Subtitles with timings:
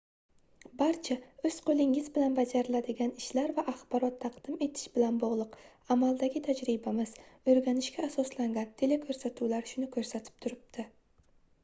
[0.77, 1.15] barcha
[1.49, 5.59] oʻz qoʻlingiz bilan bajariladigan ishlar va axborot taqdim etish bilan bogʻliq
[5.95, 7.13] amaldagi tajribamiz
[7.55, 10.87] oʻrganishga asoslangan telekoʻrsatuvlar shuni koʻrsatib turibdi